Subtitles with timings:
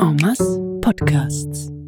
[0.00, 0.16] En
[0.80, 1.79] Podcasts.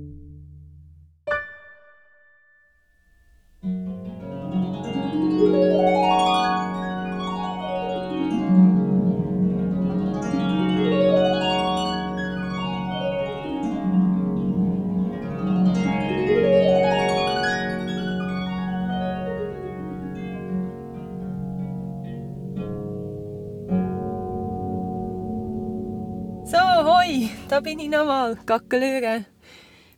[27.92, 29.26] Nochmal, Gackelöre.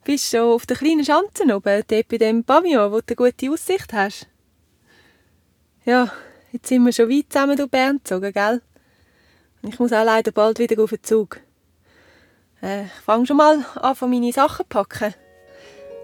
[0.05, 3.51] Bist schon auf der kleinen Schanze oben, dort bei dem Pavillon, wo du eine gute
[3.51, 4.27] Aussicht hast?
[5.85, 6.13] Ja,
[6.53, 8.61] jetzt sind wir schon weit zusammen durch Bern gezogen, gell?
[9.63, 11.41] Ich muss auch leider bald wieder auf den Zug.
[12.61, 15.15] Äh, ich fange schon mal an, von meine Sachen zu packen.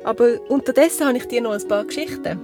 [0.04, 2.38] Aber unterdessen habe ich dir noch ein paar Geschichten.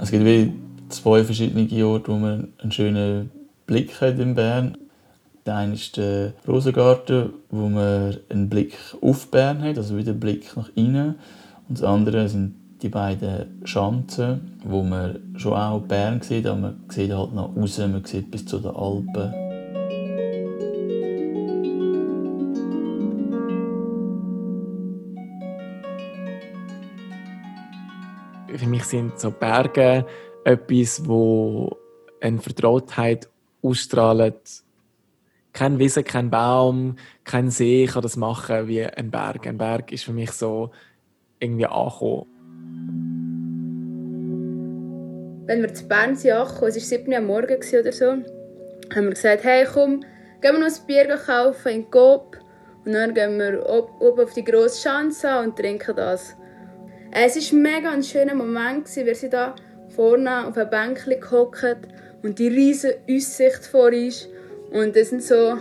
[0.00, 0.52] Es gibt wie
[0.88, 3.30] zwei verschiedene Orte, wo man einen schönen
[3.68, 4.78] Blick hat in Bern.
[5.44, 10.20] Der eine ist der Rosengarten, wo man einen Blick auf Bern hat, also wieder einen
[10.20, 11.16] Blick nach innen.
[11.68, 16.80] Und das andere sind die beiden Schanzen, wo man schon auch Bern sieht, aber man
[16.88, 19.34] sieht halt nach außen, man sieht bis zu den Alpen.
[28.56, 30.04] für mich sind so Berge
[30.42, 31.76] etwas, wo
[32.20, 33.28] eine Vertrautheit
[33.62, 34.62] ausstrahlt.
[35.52, 39.46] Kein Wissen, kein Baum, kein See kann das machen wie ein Berg.
[39.46, 40.70] Ein Berg ist für mich so
[41.40, 42.26] irgendwie angekommen.
[45.48, 48.24] wenn wir zu Bern sind angekommen, es war 7 Uhr am Morgen oder so, haben
[48.94, 50.00] wir gesagt, hey komm,
[50.42, 52.36] gehen wir noch ein Bier kaufen in Coop
[52.84, 56.36] und dann gehen wir ob- oben auf die grosse Schanze und trinken das.
[57.12, 59.54] Es war mega ein schöner Moment, wir sind da
[59.88, 61.78] vorne auf einem Bänkchen gehockt
[62.22, 64.28] und die riesige Aussicht vor uns
[64.70, 65.58] und es sind so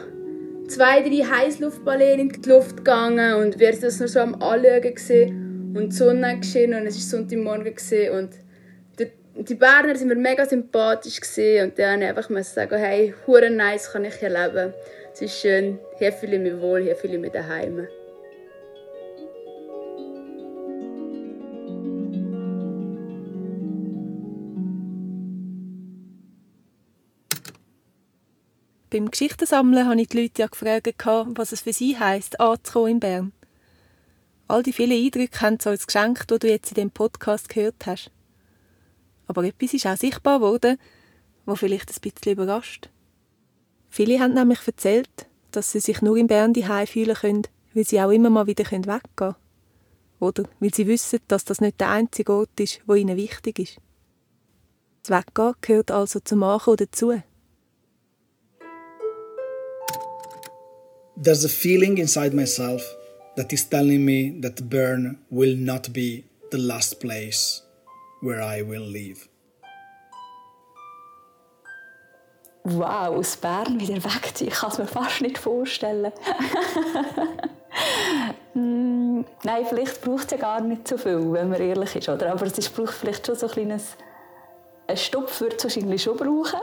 [0.68, 5.74] zwei, drei Heißluftballons in die Luft gegangen und wir sind das nur so am Anschauen
[5.76, 8.12] und die Sonne geschienen und es war Sonntagmorgen gewesen.
[8.18, 8.30] und
[9.40, 11.20] die Berner sind mir mega sympathisch
[11.62, 14.74] und dann einfach mal sagen, hey, hure nice kann ich hier leben.
[15.14, 17.88] Es ist schön, hier fühle ich mich wohl, hier fühle ich mich daheim.
[28.90, 31.06] Beim Geschichtensammeln habe ich die Leute ja gefragt,
[31.38, 33.34] was es für sie heisst, anzukommen in Bern.
[34.48, 37.86] All die vielen Eindrücke haben sie uns geschenkt, die du jetzt in dem Podcast gehört
[37.86, 38.12] hast.
[39.28, 40.78] Aber etwas ist auch sichtbar geworden,
[41.46, 42.90] wo vielleicht ein bisschen überrascht.
[43.90, 48.02] Viele haben nämlich erzählt, dass sie sich nur in Bern daheim fühlen können, weil sie
[48.02, 49.36] auch immer mal wieder weggehen können.
[50.20, 53.78] Oder weil sie wissen, dass das nicht der einzige Ort ist, wo ihnen wichtig ist.
[55.04, 57.22] Das Weggehen gehört also zum Ankommen dazu.
[61.20, 62.84] There's a feeling inside myself
[63.36, 67.64] that is telling me that Bern will not be the last place
[68.22, 69.28] where I will live.
[72.64, 76.12] Wow, aus Bern wieder wegziehen, ich kann es mir fast nicht vorstellen.
[78.54, 82.10] Mm, Nein, vielleicht braucht es ja gar nicht so viel, wenn man ehrlich ist.
[82.10, 82.32] Oder?
[82.32, 83.96] Aber es braucht vielleicht schon so ein kleines...
[84.88, 86.60] Ein Stopp wird es wahrscheinlich schon brauchen.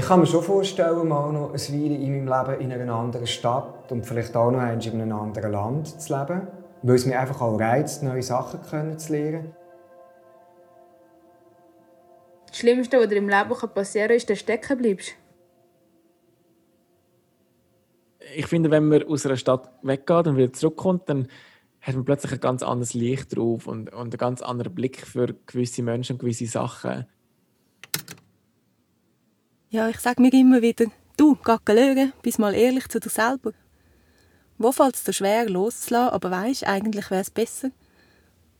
[0.00, 3.26] Ich kann mir schon vorstellen, mal noch ein Weile in meinem Leben in einer anderen
[3.26, 6.48] Stadt und vielleicht auch noch einmal in einem anderen Land zu leben.
[6.80, 9.54] Weil es mich einfach auch reizt, neue Sachen kennenzulernen.
[12.48, 15.12] Das Schlimmste, was dir im Leben passieren kann, ist, dass du stecken bleibst.
[18.34, 21.28] Ich finde, wenn man aus einer Stadt weggeht und wieder zurückkommt, dann
[21.82, 25.34] hat man plötzlich ein ganz anderes Licht drauf und, und einen ganz anderen Blick für
[25.44, 27.04] gewisse Menschen und gewisse Sachen.
[29.72, 30.86] Ja, ich sage mir immer wieder,
[31.16, 33.52] du, Gackelöre, bist mal ehrlich zu dir selber.
[34.58, 37.70] Wo fällt es dir schwer, loszulassen, aber weisst, eigentlich wäre es besser?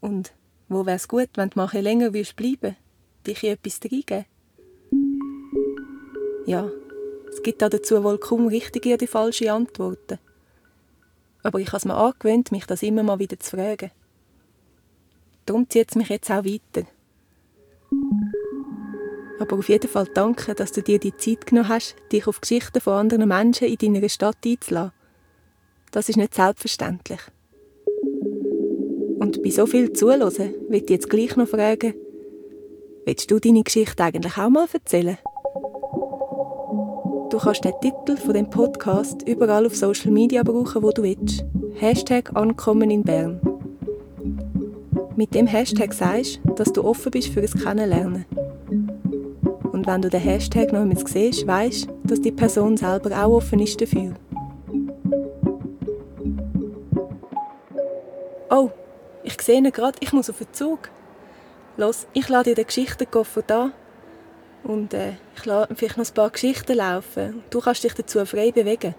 [0.00, 0.32] Und
[0.68, 2.76] wo wäre es gut, wenn du mal länger würdest bleiben
[3.26, 4.24] dich in etwas reingeben?
[6.46, 6.70] Ja,
[7.28, 10.20] es gibt da dazu wohl kaum richtige oder falsche Antworten.
[11.42, 13.90] Aber ich habe es mir angewöhnt, mich das immer mal wieder zu fragen.
[15.44, 16.86] Darum zieht es mich jetzt auch weiter.
[19.40, 22.78] Aber auf jeden Fall danke, dass du dir die Zeit genommen hast, dich auf Geschichten
[22.78, 24.92] von anderen Menschen in deiner Stadt einzulassen.
[25.92, 27.20] Das ist nicht selbstverständlich.
[29.18, 31.94] Und bei so viel Zuhören will ich jetzt gleich noch fragen,
[33.06, 35.16] willst du deine Geschichte eigentlich auch mal erzählen?
[37.30, 41.46] Du kannst den Titel von dem Podcast überall auf Social Media brauchen, wo du willst.
[41.76, 43.40] Hashtag Ankommen in Bern.
[45.16, 48.26] Mit dem Hashtag sagst du, dass du offen bist für ein Kennenlernen.
[49.80, 53.60] Und wenn du den Hashtag noch einmal siehst, weisst dass die Person selber auch offen
[53.60, 54.12] ist dafür.
[58.50, 58.70] Oh,
[59.22, 60.90] ich sehe ihn gerade, ich muss auf den Zug.
[61.78, 63.70] Los, ich lade dir den Geschichtenkoffer da.
[64.64, 67.42] Und äh, ich lasse vielleicht noch ein paar Geschichten laufen.
[67.48, 68.94] Du kannst dich dazu frei bewegen.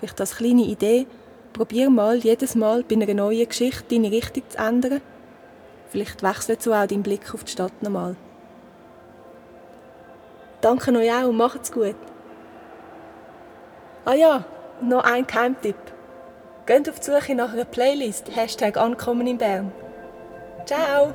[0.00, 1.06] Vielleicht als kleine Idee,
[1.52, 5.00] probier mal jedes Mal bei einer neuen Geschichte deine Richtung zu ändern.
[5.90, 8.16] Vielleicht wechselt so auch dein Blick auf die Stadt nochmal.
[10.66, 11.94] Danke euch auch und macht's gut.
[14.04, 14.44] Ah ja,
[14.82, 15.76] noch ein Geheimtipp.
[16.66, 19.70] Geht auf die Suche nach einer Playlist, Hashtag Ankommen in Bern.
[20.64, 21.14] Ciao!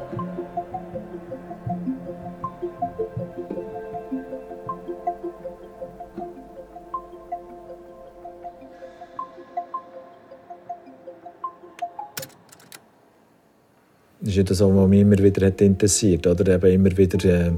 [14.22, 17.52] Das ist ja das, was mich immer wieder interessiert oder eben immer wieder äh,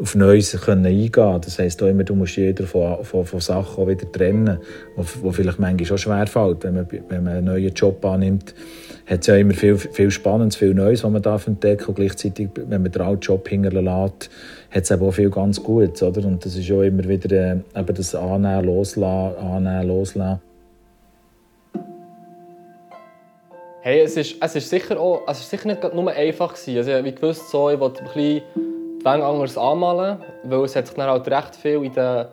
[0.00, 3.86] auf Neues können eingehen Das heisst auch immer, du musst jeder von, von, von Sachen
[3.86, 4.58] wieder trennen,
[4.96, 6.64] wo vielleicht manchmal schon schwerfällt.
[6.64, 8.54] Wenn man, wenn man einen neuen Job annimmt,
[9.06, 12.48] hat es ja immer viel, viel Spannendes, viel Neues, was man darf entdecken und gleichzeitig,
[12.54, 14.30] wenn man den alten Job hinterlässt,
[14.70, 16.02] hat es auch viel ganz Gutes.
[16.02, 16.26] Oder?
[16.26, 20.40] Und das ist auch immer wieder äh, eben das Annehmen, Loslassen, Annehmen, Loslassen.
[23.82, 26.78] Hey, es ist, es ist sicher auch, es ist sicher nicht nur einfach gewesen.
[26.78, 28.73] Also, wie gewusst, so, ich wollte ein bisschen
[29.04, 32.26] die Wänge anders anmalen, weil es hat sich dann halt recht viel in den,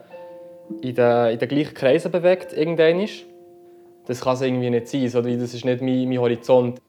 [0.81, 3.07] in den, in den gleichen Kreisen bewegt, irgendwann.
[4.07, 6.79] Das kann es irgendwie nicht sein, so, das ist nicht mein, mein Horizont.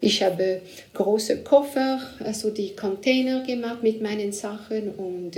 [0.00, 0.62] Ich habe
[0.94, 5.32] große Koffer, also die Container gemacht mit meinen Sachen und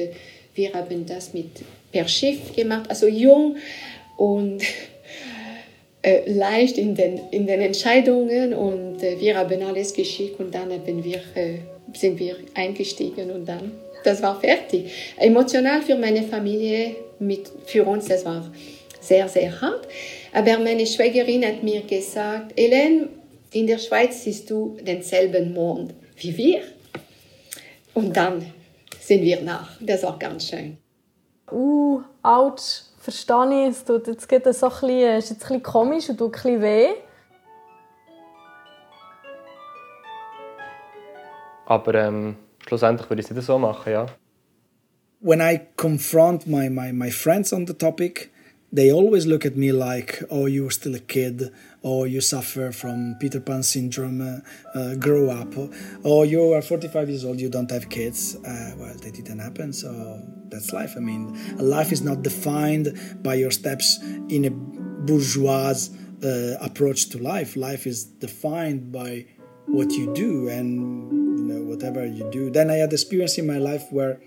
[0.55, 3.57] wir haben das mit per Schiff gemacht, also jung
[4.17, 4.63] und
[6.03, 10.71] äh, leicht in den, in den Entscheidungen und äh, wir haben alles geschickt und dann
[10.71, 11.61] haben wir, äh,
[11.95, 13.73] sind wir eingestiegen und dann,
[14.05, 14.91] das war fertig.
[15.17, 18.51] Emotional für meine Familie, mit, für uns, das war
[19.01, 19.87] sehr, sehr hart.
[20.33, 23.09] Aber meine Schwägerin hat mir gesagt, Hélène,
[23.53, 26.63] in der Schweiz siehst du denselben Mond wie wir.
[27.95, 28.53] Und dann
[29.01, 29.71] sind wir nach.
[29.81, 30.79] Das war ganz schön.
[31.51, 36.09] Uh, ouch verstehe ich, es tut jetzt so ein bisschen, ist jetzt ein bisschen komisch
[36.11, 36.89] und tut ein bisschen weh.
[41.71, 42.35] Aber ähm,
[42.67, 44.07] schlussendlich würde ich es nicht so machen, ja.
[45.21, 48.33] When I confront my, my, my friends on the topic,
[48.73, 51.53] they always look at me like, oh, you're still a kid,
[51.83, 54.43] or you suffer from Peter Pan syndrome,
[54.75, 55.55] uh, grow up,
[56.03, 58.35] or you are 45 years old, you don't have kids.
[58.35, 60.95] Uh, well, that didn't happen, so that's life.
[60.97, 65.75] I mean, life is not defined by your steps in a bourgeois
[66.25, 67.55] uh, approach to life.
[67.55, 69.27] Life is defined by
[69.67, 71.20] what you do and
[71.81, 72.51] whatever you do.
[72.51, 74.21] Then I had experience in my life where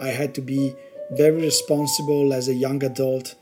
[0.00, 0.74] I had to be
[1.12, 3.36] very responsible as a young adult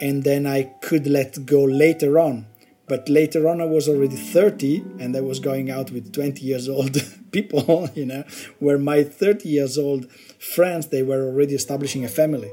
[0.00, 2.46] and then I could let go later on.
[2.88, 6.68] But later on, I was already 30 and I was going out with 20 years
[6.68, 6.96] old
[7.32, 8.24] people, you know,
[8.60, 12.52] where my 30 years old friends, they were already establishing a family.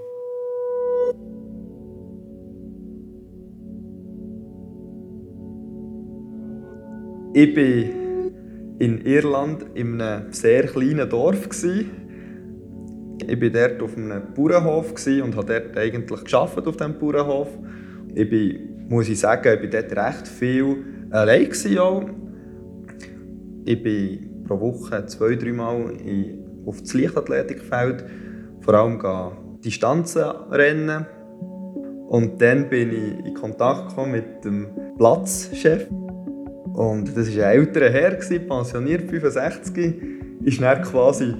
[7.36, 8.03] War
[8.80, 11.48] in Irland in einem sehr kleinen Dorf.
[13.26, 17.50] Ich war dort auf einem Bauernhof und habe dort eigentlich geschafft auf diesem Bauernhof.
[18.14, 20.78] Ich bin, muss ich sagen, ich war dort recht viel
[21.12, 21.50] allein.
[21.80, 22.04] Auch.
[23.66, 25.94] Ich bin pro Woche zwei, dreimal
[26.66, 28.06] auf das Leichtathletikfeld,
[28.62, 31.06] vor allem Distanzen rennen.
[32.10, 35.88] Und dann bin ich in Kontakt mit dem Platzchef.
[36.74, 39.96] Und das war ein älterer Herr, pensioniert, 65.
[40.44, 41.36] Ist dann quasi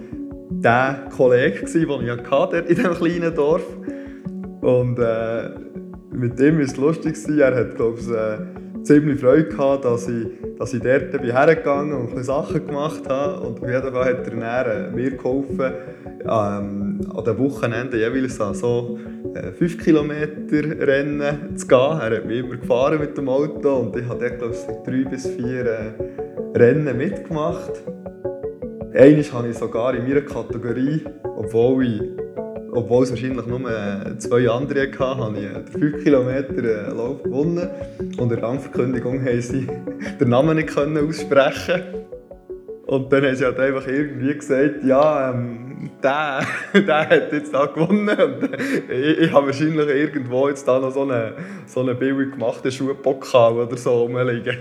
[0.50, 3.66] der Kollege, den ich hatte in diesem kleinen Dorf.
[4.62, 5.50] Und äh,
[6.12, 7.18] mit dem war es lustig.
[7.38, 11.94] Er hat, glaube ich, äh, ziemlich Freude gehabt, dass ich, dass ich dort bin hergegangen
[11.94, 13.46] und ein Sachen gemacht habe.
[13.46, 15.74] Und auf jeden Fall hat er äh, mir geholfen,
[16.22, 19.00] ähm, an den Wochenenden jeweils so
[19.34, 21.78] 5 Kilometer Rennen zu gehen.
[21.78, 25.28] Er hat mich immer gefahren mit dem Auto und ich habe glaube ich, drei bis
[25.28, 27.72] vier äh, Rennen mitgemacht.
[28.94, 32.02] Einmal habe ich sogar in meiner Kategorie, obwohl, ich,
[32.72, 33.60] obwohl es wahrscheinlich nur
[34.20, 37.70] zwei andere hatte, habe ich den 5 Kilometer Lauf gewonnen.
[38.00, 39.68] Und in der Rangverkündigung haben sie
[40.20, 41.82] den Namen nicht aussprechen
[42.86, 45.63] Und dann haben sie halt einfach irgendwie gesagt, ja, ähm,
[46.04, 48.10] der, der hat jetzt da gewonnen.
[48.10, 48.54] Und
[48.90, 51.34] ich, ich habe wahrscheinlich irgendwo jetzt da noch so einen,
[51.66, 54.58] so einen billig gemachten Schuhpokal oder so rumliegen.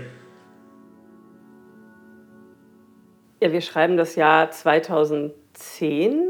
[3.41, 6.29] Ja, wir schreiben das Jahr 2010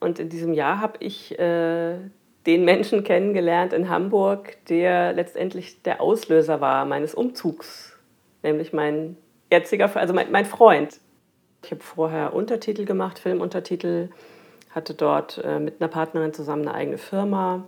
[0.00, 1.98] Und in diesem Jahr habe ich äh,
[2.46, 7.98] den Menschen kennengelernt in Hamburg, der letztendlich der Auslöser war meines Umzugs,
[8.42, 9.18] nämlich mein
[9.52, 11.00] jetziger, also mein, mein Freund.
[11.62, 14.08] Ich habe vorher Untertitel gemacht, Filmuntertitel,
[14.70, 17.64] hatte dort äh, mit einer Partnerin zusammen eine eigene Firma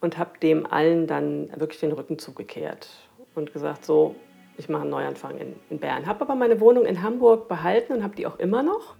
[0.00, 2.88] und habe dem allen dann wirklich den Rücken zugekehrt
[3.34, 4.14] und gesagt, so,
[4.56, 6.06] ich mache einen Neuanfang in, in Bern.
[6.06, 8.94] Habe aber meine Wohnung in Hamburg behalten und habe die auch immer noch.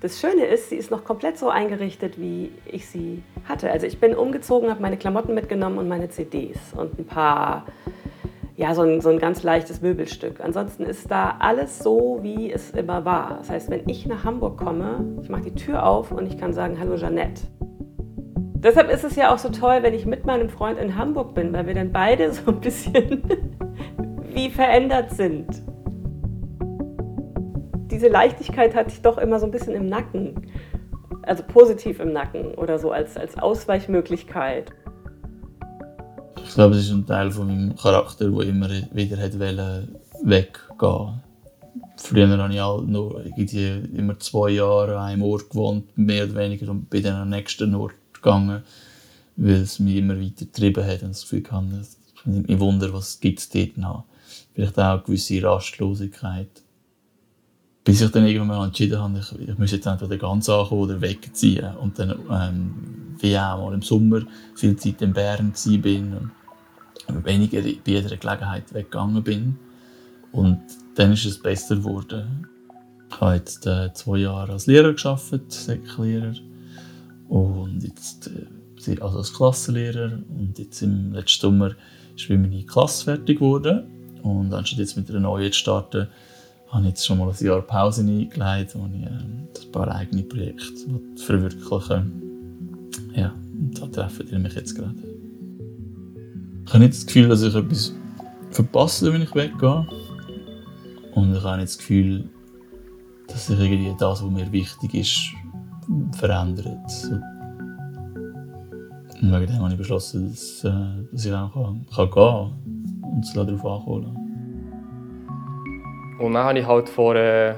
[0.00, 3.70] Das Schöne ist, sie ist noch komplett so eingerichtet, wie ich sie hatte.
[3.70, 7.66] Also ich bin umgezogen, habe meine Klamotten mitgenommen und meine CDs und ein paar,
[8.56, 10.40] ja, so ein, so ein ganz leichtes Möbelstück.
[10.40, 13.36] Ansonsten ist da alles so, wie es immer war.
[13.38, 16.52] Das heißt, wenn ich nach Hamburg komme, ich mache die Tür auf und ich kann
[16.52, 17.42] sagen, hallo Jeannette.
[18.58, 21.52] Deshalb ist es ja auch so toll, wenn ich mit meinem Freund in Hamburg bin,
[21.52, 23.22] weil wir dann beide so ein bisschen
[24.32, 25.62] wie verändert sind
[27.96, 30.52] diese Leichtigkeit hatte ich doch immer so ein bisschen im Nacken.
[31.22, 34.72] Also positiv im Nacken oder so als, als Ausweichmöglichkeit.
[36.56, 39.18] Ich glaube, es ist ein Teil von meinem Charakter, der immer wieder
[40.22, 41.20] weggehen
[41.98, 46.70] Früher habe ich halt nur immer zwei Jahre an einem Ort gewohnt, mehr oder weniger,
[46.70, 48.62] und bin dann am nächsten Ort gegangen,
[49.36, 51.84] weil es mich immer weiter getrieben hat und das Gefühl hatte,
[52.46, 54.04] ich wundere, was es dort noch.
[54.54, 56.62] Vielleicht auch eine gewisse Rastlosigkeit
[57.84, 61.00] bis ich dann irgendwann mal entschieden habe, ich, ich muss jetzt entweder ganz ankommen oder
[61.00, 61.76] wegziehen.
[61.76, 62.74] Und dann, ähm,
[63.20, 64.22] wie auch mal im Sommer,
[64.56, 65.56] viel Zeit in Bern und
[67.08, 69.56] weniger bei jeder Gelegenheit weggegangen bin.
[70.32, 70.60] Und
[70.94, 72.46] dann ist es besser geworden.
[73.08, 76.34] Ich habe jetzt äh, zwei Jahre als Lehrer gearbeitet, Säcklehrer.
[77.28, 80.18] Und jetzt äh, also als Klassenlehrer.
[80.28, 81.74] Und jetzt im letzten Sommer
[82.16, 84.18] ist meine Klasse fertig geworden.
[84.22, 86.08] Und anstatt jetzt mit einer neuen zu starten,
[86.68, 90.22] habe ich jetzt schon mal ein Jahr Pause eingelegt, wo ich äh, ein paar eigene
[90.22, 92.82] Projekte verwirklichen
[93.14, 95.05] Ja, und da treffen die mich jetzt gerade.
[96.66, 97.94] Ich habe nicht das Gefühl, dass ich etwas
[98.50, 99.86] verpasse, wenn ich weggehe.
[101.14, 102.28] Und ich habe nicht das Gefühl,
[103.28, 105.32] dass sich irgendwie das, was mir wichtig ist,
[106.18, 106.90] verändert.
[109.22, 110.70] Und wegen dem habe ich beschlossen, dass, äh,
[111.10, 112.52] dass ich auch kann, kann gehen
[113.02, 114.26] und es darauf ankommen
[116.18, 117.54] und dann habe ich halt vor äh,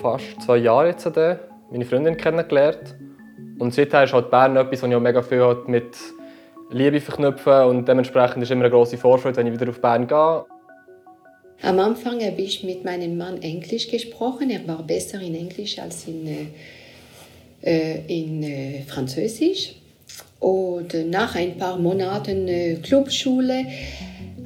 [0.00, 1.10] fast zwei Jahren jetzt
[1.70, 2.96] meine Freundin kennengelernt.
[3.58, 5.96] Und seither ist halt Bern etwas, was ich auch mega viel halt mit
[6.74, 10.44] Liebe verknüpfe und dementsprechend ist immer eine grosse Vorfreude, wenn ich wieder auf Bern gehe.
[11.62, 14.50] Am Anfang habe ich mit meinem Mann Englisch gesprochen.
[14.50, 16.26] Er war besser in Englisch als in,
[17.62, 19.76] äh, in äh, Französisch.
[20.40, 23.66] Und nach ein paar Monaten äh, Clubschule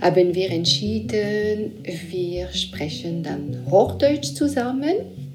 [0.02, 5.27] haben wir entschieden, wir sprechen dann Hochdeutsch zusammen.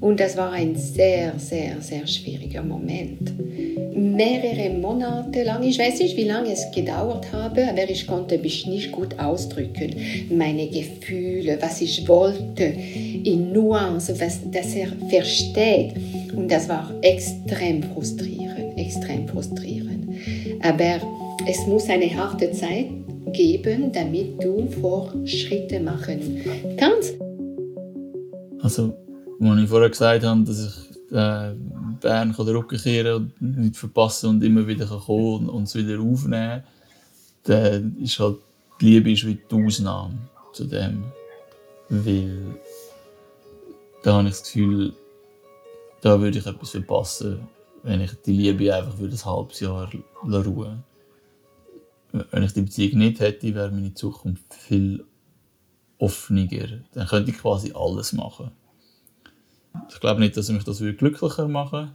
[0.00, 3.32] Und das war ein sehr, sehr, sehr schwieriger Moment.
[3.96, 8.66] Mehrere Monate lang, ich weiß nicht, wie lange es gedauert habe, aber ich konnte mich
[8.66, 9.96] nicht gut ausdrücken.
[10.30, 15.94] Meine Gefühle, was ich wollte, in Nuancen, was, dass er versteht.
[16.34, 20.08] Und das war extrem frustrierend, extrem frustrierend.
[20.62, 21.00] Aber
[21.48, 22.86] es muss eine harte Zeit
[23.32, 26.20] geben, damit du Fortschritte machen
[26.76, 27.14] kannst.
[28.60, 28.92] Also,
[29.40, 31.54] als ich vorher gesagt habe, dass ich äh,
[32.00, 36.62] Bern den Rücken kehren und nicht verpassen und immer wieder kommen und es wieder aufnehmen
[37.44, 38.38] dann ist halt
[38.80, 40.18] die Liebe ist wie die Ausnahme
[40.52, 41.04] zu dem.
[41.88, 42.60] Weil
[44.02, 44.92] da habe ich das Gefühl,
[46.02, 47.48] da würde ich etwas verpassen,
[47.82, 49.90] wenn ich die Liebe einfach für ein halbes Jahr
[50.22, 50.84] ruhen
[52.10, 55.04] wenn ich die Beziehung nicht hätte, wäre meine Zukunft viel
[55.98, 56.48] offener.
[56.94, 58.50] Dann könnte ich quasi alles machen.
[59.88, 61.92] Ich glaube nicht, dass mich das glücklicher machen würde.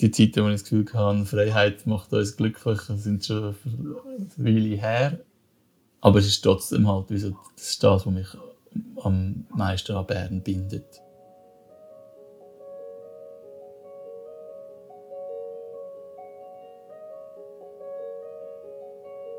[0.00, 4.76] Die Zeiten, wo ich das Gefühl hatte, Freiheit macht uns glücklich, sind schon eine Weile
[4.76, 5.18] her.
[6.00, 8.28] Aber es ist trotzdem halt, das ist das, was mich
[9.02, 11.00] am meisten an Bern bindet.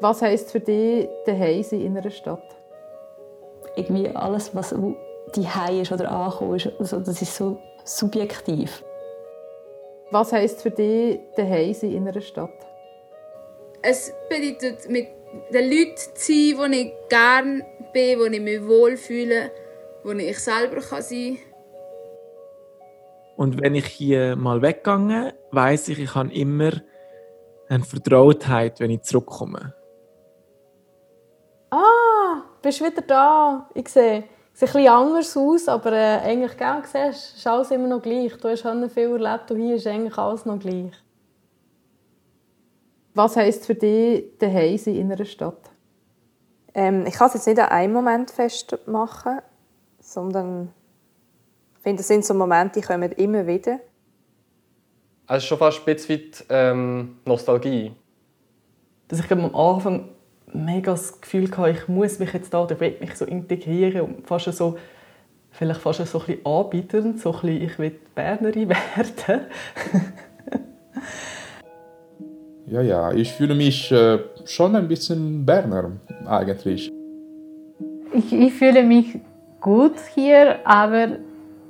[0.01, 2.55] Was heisst für dich daheim sein in einer Stadt?
[3.75, 4.73] Irgendwie alles, was
[5.35, 8.83] die ist oder ankommen ist, also das ist so subjektiv.
[10.11, 12.53] Was heisst für dich daheim sein in einer Stadt?
[13.81, 15.07] Es bedeutet, mit
[15.51, 19.51] den Leuten zu sein, wo ich gerne bin, wo ich mich wohlfühle,
[20.03, 21.55] wo ich selber sein kann.
[23.37, 26.71] Und wenn ich hier mal weggehe, weiß ich, ich habe immer
[27.67, 29.73] eine Vertrautheit, wenn ich zurückkomme.
[31.71, 33.69] Ah, bist wieder da.
[33.73, 34.23] Ich sehe.
[34.55, 38.35] Sieht ein bisschen anders aus, aber äh, eigentlich, gell, siehst, ist alles immer noch gleich.
[38.37, 40.93] Du hast schon viel erlebt und hier ist eigentlich alles noch gleich.
[43.13, 45.71] Was heisst für dich daheim sein in einer Stadt?
[46.73, 49.39] Ähm, ich kann es jetzt nicht an einem Moment festmachen,
[49.99, 50.73] sondern
[51.75, 53.79] ich finde, es sind so Momente, die kommen immer wieder.
[55.27, 57.93] Es ist schon fast ein bisschen ähm, Nostalgie.
[59.07, 60.14] Dass ich am Anfang
[60.55, 64.27] mega das Gefühl hatte, ich muss mich jetzt da oder will mich so integrieren und
[64.27, 64.77] fast so,
[65.51, 69.41] vielleicht fast so ein bisschen anbietend, so ein bisschen, ich will Bernerin werden.
[72.67, 75.91] ja, ja, ich fühle mich äh, schon ein bisschen Berner
[76.25, 76.91] eigentlich.
[78.13, 79.19] Ich, ich fühle mich
[79.59, 81.17] gut hier, aber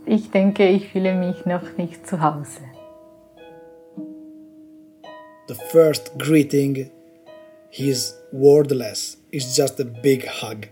[0.05, 2.61] ich denke, ich fühle mich noch nicht zu Hause.
[5.47, 6.89] The first greeting
[7.75, 9.17] He's wordless.
[9.33, 10.67] It's just a big hug.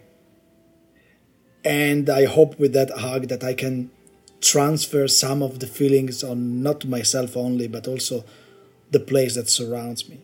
[1.66, 3.92] And I hope with that hug that I can
[4.40, 8.24] transfer some of the feelings on not myself only, but also
[8.90, 10.22] the place that surrounds me.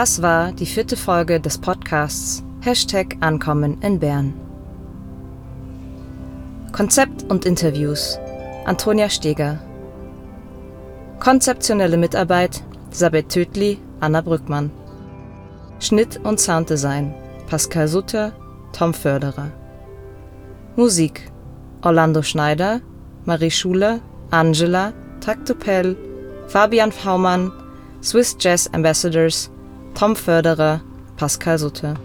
[0.00, 4.32] Das war die vierte Folge des Podcasts Hashtag Ankommen in Bern.
[6.72, 8.18] Konzept und Interviews
[8.64, 9.58] Antonia Steger.
[11.18, 14.70] Konzeptionelle Mitarbeit Sabet Tödli, Anna Brückmann.
[15.80, 17.14] Schnitt und Sounddesign
[17.46, 18.32] Pascal Sutter,
[18.72, 19.50] Tom Förderer.
[20.76, 21.30] Musik
[21.82, 22.80] Orlando Schneider,
[23.26, 25.94] Marie Schuler, Angela, Taktopel,
[26.46, 27.52] Fabian Faumann,
[28.02, 29.50] Swiss Jazz Ambassadors,
[29.94, 30.80] Tom Förderer,
[31.16, 31.96] Pascal Sutter.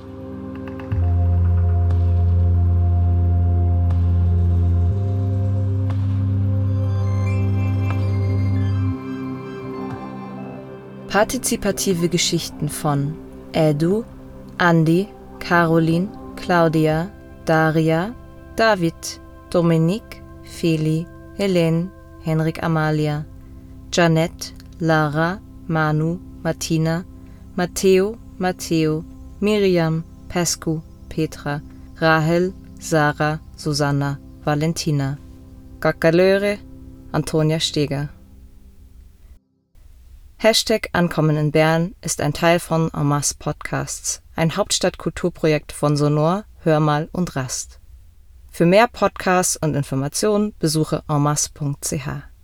[11.08, 13.16] Partizipative Geschichten von
[13.54, 14.04] Edu,
[14.58, 15.08] Andi,
[15.40, 17.10] Caroline, Claudia,
[17.46, 18.14] Daria,
[18.58, 18.94] David,
[19.50, 21.90] Dominique, Feli, Helene,
[22.22, 23.26] Henrik Amalia,
[23.92, 27.06] Janette, Lara, Manu, Martina,
[27.58, 29.06] Matteo, Matteo,
[29.40, 31.62] Miriam, Pescu, Petra,
[31.96, 35.18] Rahel, Sarah, Susanna, Valentina.
[35.80, 36.58] Gacalöre,
[37.14, 38.10] Antonia Steger.
[40.36, 47.08] Hashtag Ankommen in Bern ist ein Teil von En Podcasts, ein Hauptstadtkulturprojekt von Sonor, Hörmal
[47.14, 47.80] und Rast.
[48.52, 52.35] Für mehr Podcasts und Informationen besuche enmasse.ch.